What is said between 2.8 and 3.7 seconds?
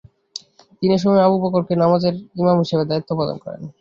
দায়িত্ব প্রদান করেন।